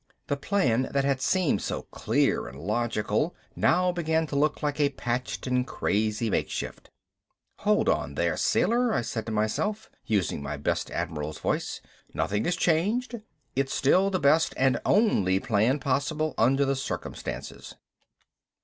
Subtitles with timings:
[0.25, 4.89] The plan that had seemed so clear and logical now began to look like a
[4.89, 6.89] patched and crazy makeshift.
[7.59, 9.91] "Hold on there, sailor," I said to myself.
[10.07, 11.81] Using my best admiral's voice.
[12.15, 13.21] "Nothing has changed.
[13.55, 17.75] It's still the best and only plan possible under the circumstances."